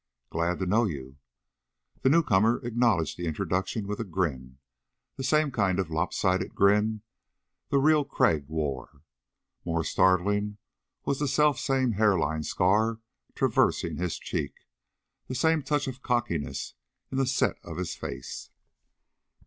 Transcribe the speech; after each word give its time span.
"Glad 0.31 0.57
to 0.57 0.65
know 0.65 0.85
you." 0.85 1.19
The 2.01 2.09
newcomer 2.09 2.57
acknowledged 2.65 3.17
the 3.19 3.27
introduction 3.27 3.85
with 3.85 3.99
a 3.99 4.03
grin 4.03 4.57
the 5.15 5.23
same 5.23 5.51
kind 5.51 5.77
of 5.79 5.91
lopsided 5.91 6.55
grin 6.55 7.03
the 7.69 7.77
real 7.77 8.03
Crag 8.03 8.47
wore. 8.47 9.03
More 9.63 9.83
startling 9.83 10.57
was 11.05 11.19
the 11.19 11.27
selfsame 11.27 11.93
hairline 11.97 12.41
scar 12.41 12.99
traversing 13.35 13.97
his 13.97 14.17
cheek; 14.17 14.55
the 15.27 15.35
same 15.35 15.61
touch 15.61 15.85
of 15.87 16.01
cockiness 16.01 16.73
in 17.11 17.19
the 17.19 17.27
set 17.27 17.59
of 17.63 17.77
his 17.77 17.93
face. 17.93 18.49